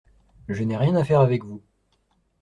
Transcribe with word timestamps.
Je 0.49 0.63
n’ai 0.63 0.75
rien 0.77 0.95
à 0.95 1.03
faire 1.03 1.19
avec 1.19 1.45
vous. 1.45 1.61